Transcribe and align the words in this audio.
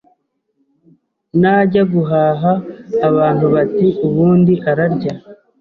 najya 1.41 1.83
guhaha 1.93 2.51
abantu 3.07 3.45
bati 3.53 3.87
ubundi 4.07 4.53
ararya 4.69 5.13